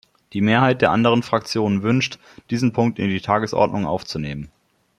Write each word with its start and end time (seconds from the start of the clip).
Der 0.33 0.41
Mehrheit 0.41 0.81
der 0.81 0.89
anderen 0.89 1.21
Fraktionen 1.21 1.83
wünscht, 1.83 2.17
diesen 2.49 2.73
Punkt 2.73 2.97
in 2.97 3.09
die 3.11 3.21
Tagesordnung 3.21 3.85
aufzunehmen. 3.85 4.49